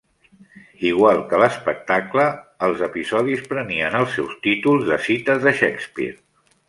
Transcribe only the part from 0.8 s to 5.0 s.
Igual que l'espectacle, els episodis prenien els seus títols de